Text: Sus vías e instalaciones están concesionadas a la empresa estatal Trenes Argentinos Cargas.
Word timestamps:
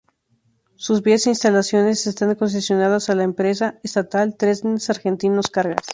Sus 0.77 1.03
vías 1.03 1.27
e 1.27 1.29
instalaciones 1.29 2.07
están 2.07 2.33
concesionadas 2.33 3.11
a 3.11 3.15
la 3.15 3.21
empresa 3.21 3.79
estatal 3.83 4.35
Trenes 4.35 4.89
Argentinos 4.89 5.45
Cargas. 5.51 5.85